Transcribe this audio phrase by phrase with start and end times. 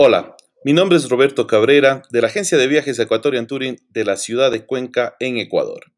[0.00, 4.16] Hola, mi nombre es Roberto Cabrera de la agencia de viajes Ecuatorian Touring de la
[4.16, 5.92] ciudad de Cuenca en Ecuador.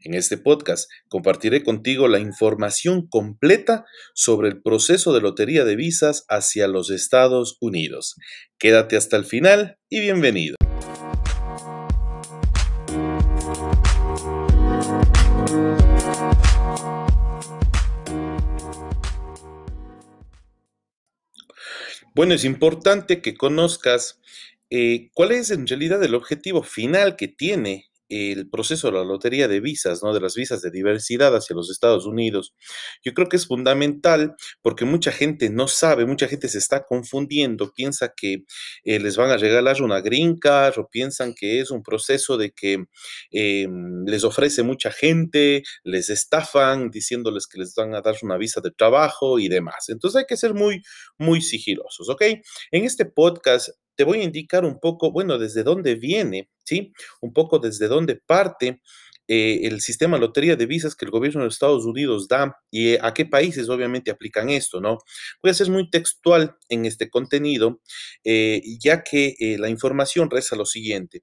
[0.00, 6.24] En este podcast compartiré contigo la información completa sobre el proceso de lotería de visas
[6.28, 8.16] hacia los Estados Unidos.
[8.58, 10.56] Quédate hasta el final y bienvenido.
[22.14, 24.20] Bueno, es importante que conozcas
[24.70, 29.48] eh, cuál es en realidad el objetivo final que tiene el proceso de la lotería
[29.48, 30.12] de visas, ¿no?
[30.12, 32.54] De las visas de diversidad hacia los Estados Unidos.
[33.02, 37.72] Yo creo que es fundamental porque mucha gente no sabe, mucha gente se está confundiendo,
[37.72, 38.44] piensa que
[38.84, 42.52] eh, les van a regalar una green card o piensan que es un proceso de
[42.52, 42.84] que
[43.32, 43.66] eh,
[44.06, 48.70] les ofrece mucha gente, les estafan diciéndoles que les van a dar una visa de
[48.70, 49.88] trabajo y demás.
[49.88, 50.82] Entonces hay que ser muy,
[51.18, 52.22] muy sigilosos, ¿ok?
[52.70, 56.92] En este podcast te voy a indicar un poco, bueno, desde dónde viene, ¿sí?
[57.20, 58.80] Un poco desde dónde parte
[59.26, 62.98] eh, el sistema lotería de visas que el gobierno de Estados Unidos da y eh,
[63.00, 64.98] a qué países obviamente aplican esto, ¿no?
[65.42, 67.80] Voy a ser muy textual en este contenido,
[68.22, 71.22] eh, ya que la información reza lo siguiente.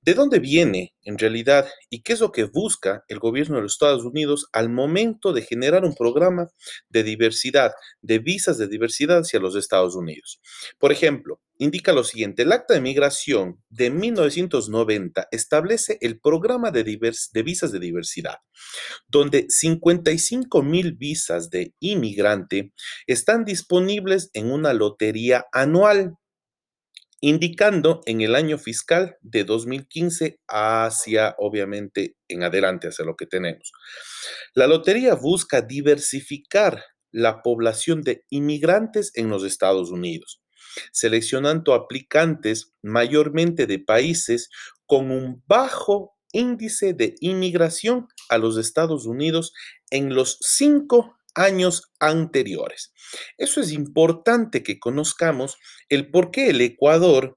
[0.00, 3.72] ¿De dónde viene en realidad y qué es lo que busca el gobierno de los
[3.72, 6.48] Estados Unidos al momento de generar un programa
[6.88, 10.40] de diversidad, de visas de diversidad hacia los Estados Unidos?
[10.78, 16.82] Por ejemplo, indica lo siguiente, el acta de migración de 1990 establece el programa de,
[17.44, 18.36] visas de diversidad,
[19.06, 22.72] donde 55 mil visas de inmigrante
[23.06, 26.14] están disponibles en una lotería anual,
[27.20, 33.72] indicando en el año fiscal de 2015 hacia, obviamente, en adelante, hacia lo que tenemos.
[34.54, 40.40] La lotería busca diversificar la población de inmigrantes en los Estados Unidos
[40.92, 44.50] seleccionando aplicantes mayormente de países
[44.86, 49.52] con un bajo índice de inmigración a los Estados Unidos
[49.90, 52.92] en los cinco años anteriores.
[53.38, 55.56] Eso es importante que conozcamos
[55.88, 57.36] el por qué el Ecuador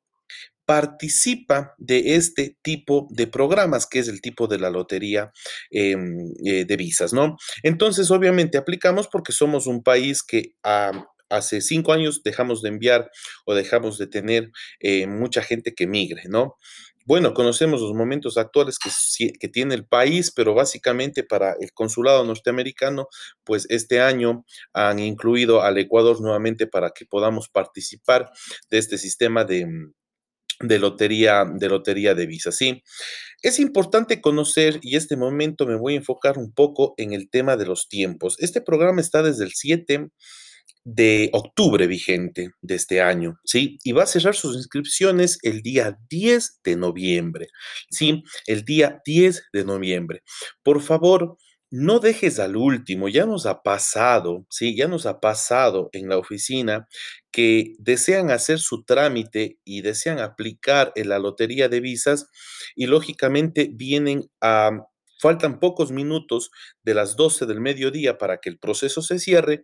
[0.66, 5.32] participa de este tipo de programas, que es el tipo de la lotería
[5.70, 7.36] em, eh, de visas, ¿no?
[7.64, 10.92] Entonces, obviamente, aplicamos porque somos un país que ha
[11.34, 13.10] hace cinco años dejamos de enviar
[13.46, 16.58] o dejamos de tener eh, mucha gente que migre, ¿no?
[17.06, 23.08] Bueno, conocemos los momentos actuales que, tiene el país, pero básicamente para el consulado norteamericano,
[23.44, 28.32] pues este año han incluido al Ecuador nuevamente para que podamos participar
[28.70, 29.68] de este sistema de,
[30.62, 32.56] de lotería, de lotería de visas.
[32.56, 32.82] Sí,
[33.42, 37.58] es importante conocer y este momento me voy a enfocar un poco en el tema
[37.58, 38.38] de los tiempos.
[38.40, 40.10] Este programa está desde el 7
[40.86, 43.78] de octubre vigente de este año, ¿sí?
[43.84, 47.48] Y va a cerrar sus inscripciones el día 10 de noviembre,
[47.90, 48.24] ¿sí?
[48.48, 50.24] El día 10 de noviembre.
[50.64, 51.38] Por favor,
[51.72, 54.76] no dejes al último, ya nos ha pasado, ¿sí?
[54.76, 56.88] Ya nos ha pasado en la oficina
[57.32, 62.28] que desean hacer su trámite y desean aplicar en la lotería de visas
[62.76, 64.86] y lógicamente vienen a
[65.24, 66.52] Faltan pocos minutos
[66.84, 69.64] de las 12 del mediodía para que el proceso se cierre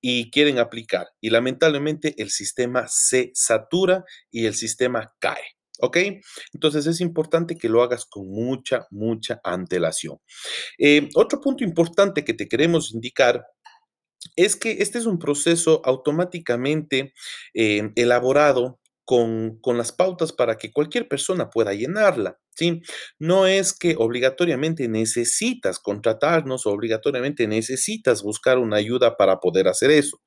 [0.00, 1.08] y quieren aplicar.
[1.20, 5.44] Y lamentablemente el sistema se satura y el sistema cae.
[5.80, 5.98] ¿Ok?
[6.54, 10.16] Entonces es importante que lo hagas con mucha, mucha antelación.
[10.78, 13.44] Eh, otro punto importante que te queremos indicar
[14.36, 17.12] es que este es un proceso automáticamente
[17.52, 22.38] eh, elaborado con, las pautas para que cualquier persona pueda llenarla.
[22.56, 22.80] ¿sí?
[23.18, 29.90] No es que obligatoriamente necesitas contratarnos o obligatoriamente necesitas buscar una ayuda para poder hacer
[29.90, 30.20] eso.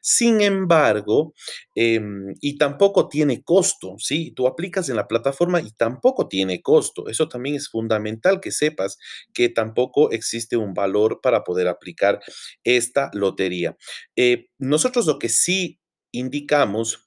[0.00, 1.34] Sin embargo,
[1.74, 4.32] em, y tampoco tiene costo, ¿sí?
[4.34, 7.08] Tú aplicas en la plataforma y tampoco tiene costo.
[7.08, 8.98] Eso también es fundamental que sepas
[9.34, 12.20] que tampoco existe un valor para poder aplicar
[12.64, 13.76] esta lotería.
[14.16, 15.80] Eh, nosotros lo que sí
[16.12, 17.01] indicamos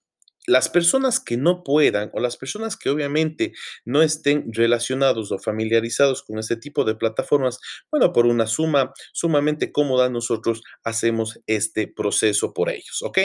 [0.47, 3.53] las personas que no puedan o las personas que obviamente
[3.83, 7.59] no estén relacionados o familiarizados con este tipo de plataformas,
[7.91, 13.19] bueno, por una suma sumamente cómoda, nosotros hacemos este proceso por ellos, ¿ok?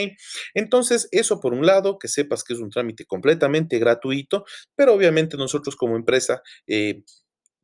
[0.55, 4.44] Entonces, eso por un lado, que sepas que es un trámite completamente gratuito,
[4.75, 6.43] pero obviamente nosotros como empresa...
[6.67, 7.02] Eh,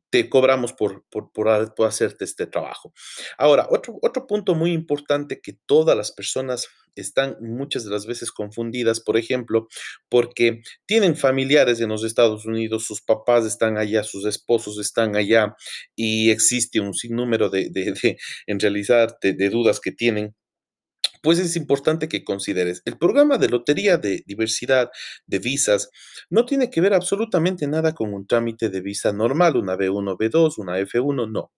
[0.09, 1.49] te cobramos por, por, por,
[1.85, 2.93] hacerte este trabajo.
[3.37, 8.31] Ahora, otro, otro punto muy importante que todas las personas están muchas de las veces
[8.31, 9.67] confundidas, por ejemplo,
[10.09, 15.55] porque tienen familiares en los Estados Unidos, sus papás están allá, sus esposos están allá
[15.95, 18.17] y existe un sinnúmero de, de,
[18.47, 20.35] en de dudas que tienen
[21.21, 24.89] pues es importante que consideres, el programa de lotería de diversidad
[25.25, 25.89] de visas
[26.29, 30.57] no tiene que ver absolutamente nada con un trámite de visa normal, una B1, B2,
[30.57, 31.51] una F1, no.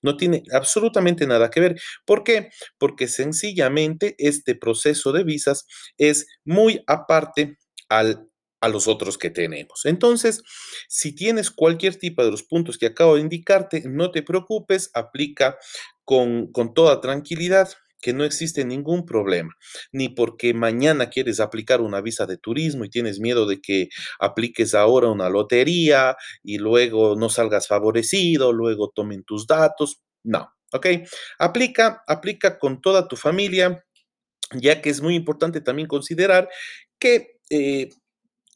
[0.00, 1.80] No tiene absolutamente nada que ver.
[2.04, 2.50] ¿Por qué?
[2.78, 5.66] Porque sencillamente este proceso de visas
[5.98, 8.28] es muy aparte al
[8.62, 9.84] a los otros que tenemos.
[9.84, 10.42] Entonces,
[10.88, 15.58] si tienes cualquier tipo de los puntos que acabo de indicarte, no te preocupes, aplica
[16.04, 17.70] con, con toda tranquilidad
[18.02, 19.54] que no existe ningún problema,
[19.92, 23.88] ni porque mañana quieres aplicar una visa de turismo y tienes miedo de que
[24.18, 30.02] apliques ahora una lotería y luego no salgas favorecido, luego tomen tus datos.
[30.24, 30.86] No, ¿ok?
[31.38, 33.84] Aplica, aplica con toda tu familia,
[34.52, 36.48] ya que es muy importante también considerar
[36.98, 37.88] que eh,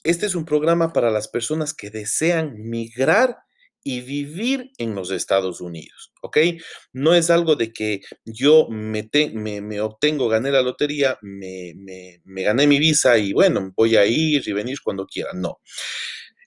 [0.02, 3.38] este es un programa para las personas que desean migrar
[3.88, 6.38] y vivir en los Estados Unidos, ¿ok?
[6.92, 11.72] No es algo de que yo me, me, obtengo, gané la lotería, me,
[12.24, 15.30] me, gané mi visa y bueno, voy a ir y venir cuando quiera.
[15.34, 15.60] No.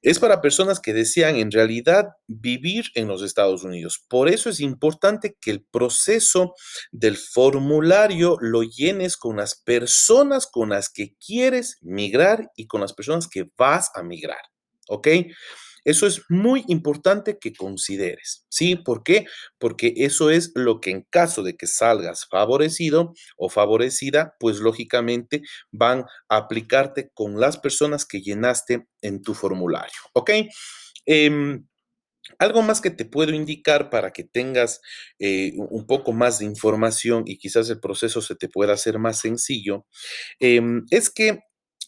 [0.01, 4.03] Es para personas que desean en realidad vivir en los Estados Unidos.
[4.09, 6.55] Por eso es importante que el proceso
[6.91, 12.91] del formulario lo llenes con las personas con las que quieres migrar y con las
[12.91, 14.41] personas que vas a migrar.
[14.89, 15.07] ¿Ok?
[15.89, 18.75] Eso es muy importante que consideres, ¿sí?
[18.75, 19.25] ¿Por qué?
[19.57, 25.41] Porque eso es lo que en caso de que salgas favorecido o favorecida, pues lógicamente
[25.71, 30.31] van a aplicarte con las personas que llenaste en tu formulario, ¿ok?
[31.05, 31.65] Em,
[32.39, 34.81] algo más que te puedo indicar para que tengas
[35.19, 39.19] eh, un poco más de información y quizás el proceso se te pueda hacer más
[39.19, 39.85] sencillo,
[40.39, 41.39] em, es que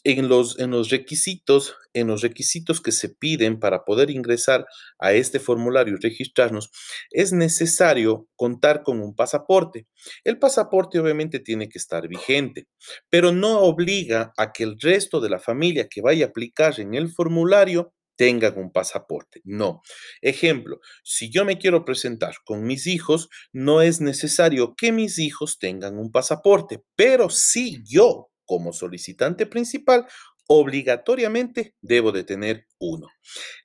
[0.04, 4.66] en los, en los requisitos, en los requisitos que se piden para poder ingresar
[5.00, 6.72] a este formulario y registrarnos,
[7.12, 9.88] es necesario contar con un pasaporte.
[10.24, 12.68] El pasaporte obviamente tiene que estar vigente,
[13.10, 16.96] pero no obliga a que el resto de la familia que vaya a aplicar en
[16.96, 19.42] el formulario tengan un pasaporte.
[19.44, 19.82] No.
[20.22, 25.58] Ejemplo, si yo me quiero presentar con mis hijos, no es necesario que mis hijos
[25.58, 30.06] tengan un pasaporte, pero si yo como solicitante principal,
[30.46, 33.08] obligatoriamente debo de tener uno.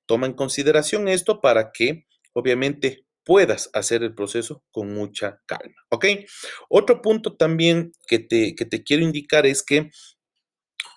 [0.07, 5.75] Toma en consideración esto para que, obviamente, puedas hacer el proceso con mucha calma.
[5.91, 6.07] ¿Ok?
[6.69, 9.91] Otro punto también que te, que te quiero indicar es que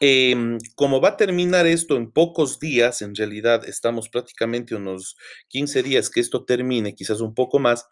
[0.01, 5.17] Em, como va a terminar esto en pocos días, en realidad estamos prácticamente unos
[5.49, 7.85] 15 días que esto termine, quizás un poco más,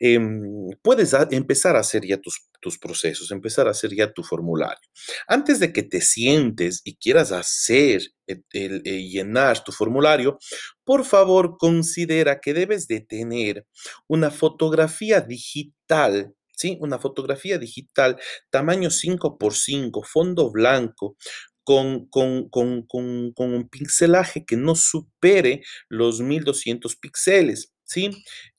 [0.00, 0.42] em,
[0.82, 2.40] puedes empezar a hacer ya tus,
[2.80, 4.88] procesos, empezar a hacer ya tu formulario.
[5.26, 10.38] Antes de que te sientes y quieras hacer el, llenar tu formulario,
[10.84, 13.66] por favor considera que debes de tener
[14.08, 16.78] una fotografía digital ¿sí?
[16.80, 18.18] Una fotografía digital,
[18.50, 21.16] tamaño 5 x 5, fondo blanco,
[21.64, 27.72] con, con, un pixelaje que no supere los 1200 píxeles.
[27.84, 28.10] ¿Sí?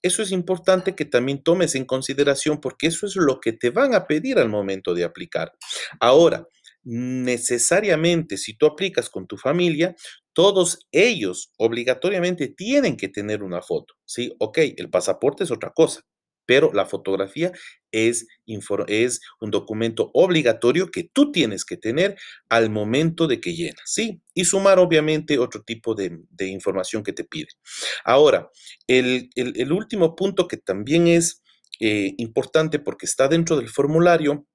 [0.03, 3.95] Eso es importante que también tomes en consideración porque eso es lo que te van
[3.95, 5.53] a pedir al momento de aplicar.
[5.99, 6.47] Ahora,
[6.83, 9.95] necesariamente si tú aplicas con tu familia,
[10.33, 14.35] todos ellos obligatoriamente tienen que tener una foto, ¿sí?
[14.39, 16.01] Ok, el pasaporte es otra cosa,
[16.45, 17.51] pero la fotografía
[17.91, 18.27] es,
[19.39, 22.17] un documento obligatorio que tú tienes que tener
[22.49, 24.21] al momento de que llenas, ¿sí?
[24.33, 27.49] Y sumar obviamente otro tipo de, información que te pide.
[28.03, 28.49] Ahora,
[28.87, 31.43] el, último punto que también es
[31.79, 34.45] eh, importante porque está dentro del formulario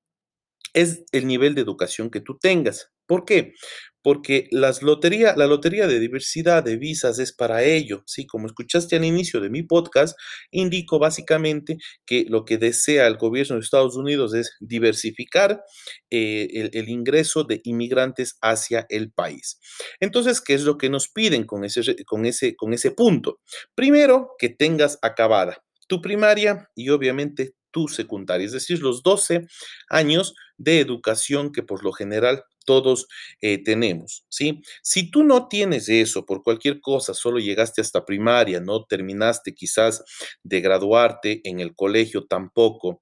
[0.74, 2.90] es el nivel de educación que tú tengas.
[3.08, 3.54] ¿Por qué?
[4.02, 8.02] Porque lotería, la lotería de diversidad de visas es para ello.
[8.06, 10.16] Sí, como escuchaste al inicio de mi podcast,
[10.50, 15.62] indico básicamente que lo que desea el gobierno de Estados Unidos es diversificar
[16.10, 19.58] eh, el, ingreso de inmigrantes hacia el país.
[20.00, 23.40] Entonces, ¿qué es lo que nos piden con ese, con ese, con ese punto?
[23.74, 29.46] Primero, que tengas acabada tu primaria y obviamente tu secundaria, es decir, los 12
[29.88, 33.06] años de educación que por lo general todos
[33.40, 34.60] eh, tenemos, ¿sí?
[34.82, 40.04] Si tú no tienes eso por cualquier cosa, solo llegaste hasta primaria, no terminaste quizás
[40.42, 43.00] de graduarte en el colegio tampoco,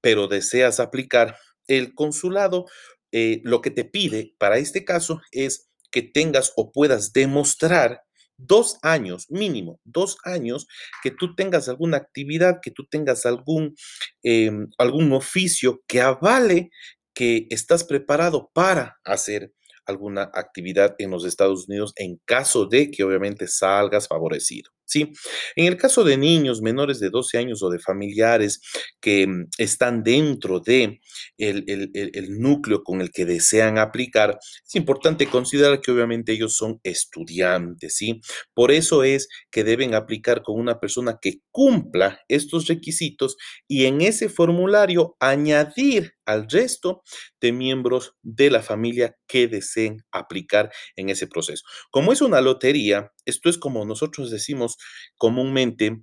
[0.00, 2.66] pero deseas aplicar, el consulado
[3.10, 8.02] eh, lo que te pide para este caso es que tengas o puedas demostrar
[8.36, 10.68] dos años, mínimo, dos años,
[11.02, 13.74] que tú tengas alguna actividad, que tú tengas algún,
[14.22, 16.70] em, algún oficio que avale
[17.18, 19.52] que estás preparado para hacer
[19.84, 24.70] alguna actividad en los Estados Unidos en caso de que obviamente salgas favorecido.
[24.88, 25.12] ¿Sí?
[25.54, 28.60] En el caso de niños menores de 12 años o de familiares
[29.00, 31.00] que mm, están dentro de
[31.36, 37.96] el, núcleo con el que desean aplicar, es importante considerar que obviamente ellos son estudiantes,
[37.96, 38.20] ¿sí?
[38.54, 44.00] Por eso es que deben aplicar con una persona que cumpla estos requisitos y en
[44.00, 47.02] ese formulario añadir al resto
[47.40, 51.64] de miembros de la familia que deseen aplicar en ese proceso.
[51.90, 54.76] Como es una lotería, esto es como nosotros decimos
[55.16, 56.02] comúnmente,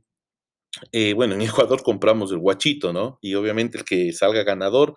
[0.91, 3.19] eh, bueno, en Ecuador compramos el guachito, ¿no?
[3.21, 4.95] Y obviamente el que salga ganador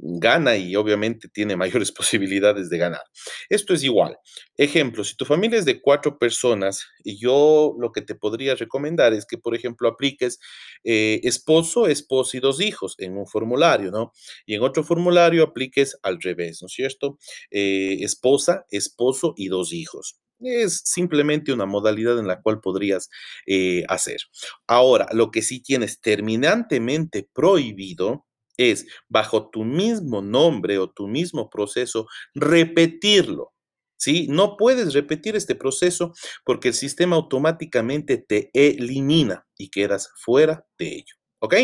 [0.00, 3.02] gana y obviamente tiene mayores posibilidades de ganar.
[3.48, 4.16] Esto es igual.
[4.56, 9.26] Ejemplo, si tu familia es de cuatro personas, yo lo que te podría recomendar es
[9.26, 10.38] que, por ejemplo, apliques
[10.84, 14.12] eh, esposo, esposa y dos hijos en un formulario, ¿no?
[14.46, 17.18] Y en otro formulario apliques al revés, ¿no es cierto?
[17.50, 20.18] Eh, esposa, esposo y dos hijos.
[20.40, 23.08] Es simplemente una modalidad en la cual podrías
[23.46, 24.20] eh, hacer.
[24.66, 28.26] Ahora, lo que sí tienes terminantemente prohibido
[28.56, 33.52] es, bajo tu mismo nombre o tu mismo proceso, repetirlo.
[34.00, 34.28] ¿Sí?
[34.28, 36.12] No puedes repetir este proceso
[36.44, 41.14] porque el sistema automáticamente te elimina y quedas fuera de ello.
[41.40, 41.54] ¿Ok?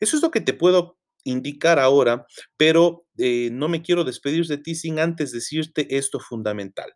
[0.00, 4.58] Eso es lo que te puedo indicar ahora, pero eh, no me quiero despedir de
[4.58, 6.94] ti sin antes decirte esto fundamental.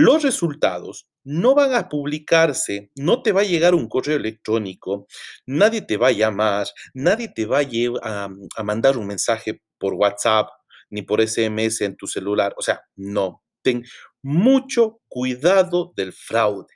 [0.00, 5.08] Los resultados no van a publicarse, no te va a llegar un correo electrónico,
[5.44, 7.62] nadie te va a llamar, nadie te va
[8.04, 10.50] a, a mandar un mensaje por WhatsApp
[10.88, 12.54] ni por SMS en tu celular.
[12.56, 13.42] O sea, no.
[13.60, 13.84] Ten
[14.22, 16.72] mucho cuidado del fraude.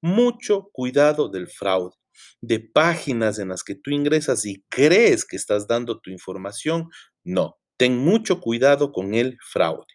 [0.00, 1.94] Mucho cuidado del fraude.
[2.40, 6.88] De páginas en las que tú ingresas y crees que estás dando tu información,
[7.24, 7.58] no.
[7.76, 9.86] Ten mucho cuidado con el fraude.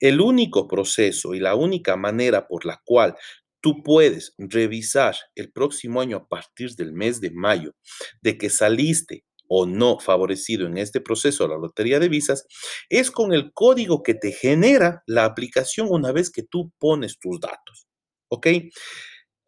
[0.00, 3.16] El único proceso y la única manera por la cual
[3.60, 7.74] tú puedes revisar el próximo año a partir del mes de mayo
[8.20, 12.46] de que saliste o no favorecido en este proceso la lotería de visas
[12.88, 17.38] es con el código que te genera la aplicación una vez que tú pones tus
[17.38, 17.86] datos.
[18.28, 18.46] ¿Ok?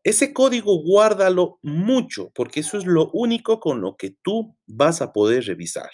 [0.05, 5.13] Ese código guárdalo mucho porque eso es lo único con lo que tú vas a
[5.13, 5.91] poder revisar.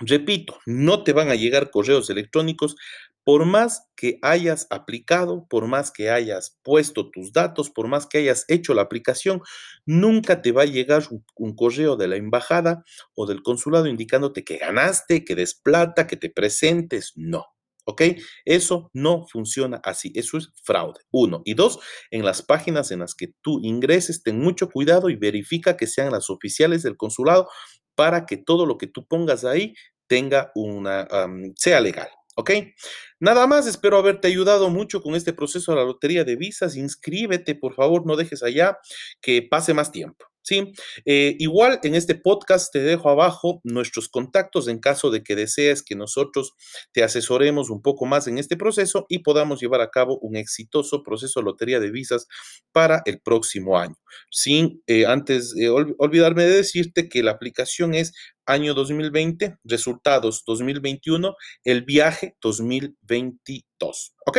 [0.00, 2.76] Repito, no te van a llegar correos electrónicos
[3.24, 8.18] por más que hayas aplicado, por más que hayas puesto tus datos, por más que
[8.18, 9.40] hayas hecho la aplicación,
[9.86, 11.04] nunca te va a llegar
[11.36, 12.84] un, correo de la embajada
[13.14, 17.12] o del consulado indicándote que ganaste, que des plata, que te presentes.
[17.16, 17.46] No.
[17.86, 18.02] ¿Ok?
[18.44, 20.12] Eso no funciona así.
[20.14, 21.00] Eso es fraude.
[21.10, 21.42] Uno.
[21.44, 21.78] Y dos,
[22.10, 26.12] en las páginas en las que tú ingreses, ten mucho cuidado y verifica que sean
[26.12, 27.48] las oficiales del consulado
[27.94, 29.74] para que todo lo que tú pongas ahí
[30.06, 31.06] tenga una,
[31.56, 32.08] sea legal.
[32.36, 32.50] ¿Ok?
[33.20, 36.76] Nada más, espero haberte ayudado mucho con este proceso de la lotería de visas.
[36.76, 38.78] Inscríbete, por favor, no dejes allá
[39.20, 40.26] que pase más tiempo.
[40.44, 40.72] ¿Sí?
[41.04, 45.82] Eh, igual en este podcast te dejo abajo nuestros contactos en caso de que desees
[45.82, 46.52] que nosotros
[46.92, 51.02] te asesoremos un poco más en este proceso y podamos llevar a cabo un exitoso
[51.02, 52.28] proceso de lotería de visas
[52.70, 53.96] para el próximo año.
[54.30, 55.54] Sin eh, antes
[55.98, 58.12] olvidarme de decirte que la aplicación es
[58.46, 61.34] año 2020, resultados 2021,
[61.64, 64.14] el viaje 2022.
[64.26, 64.38] ¿Ok?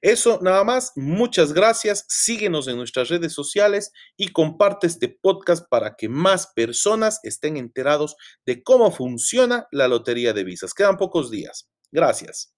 [0.00, 0.92] Eso nada más.
[0.96, 2.04] Muchas gracias.
[2.08, 8.16] Síguenos en nuestras redes sociales y comparte este podcast para que más personas estén enterados
[8.44, 10.74] de cómo funciona la lotería de visas.
[10.74, 11.68] Quedan pocos días.
[11.90, 12.52] Gracias.